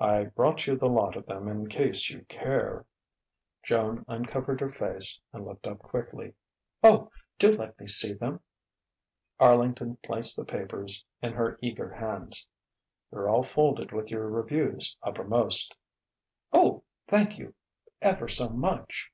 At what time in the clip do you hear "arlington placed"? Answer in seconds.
9.38-10.38